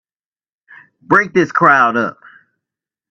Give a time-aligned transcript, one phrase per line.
[1.03, 2.17] Break this crowd up!